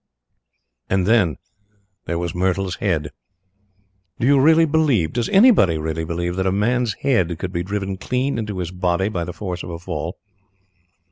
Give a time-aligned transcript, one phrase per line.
[0.89, 1.37] "And then
[2.05, 3.11] there was Myrtle's head.
[4.19, 7.97] Do you really believe does anybody really believe that a man's head could be driven
[7.97, 10.17] clean into his body by the force of a fall?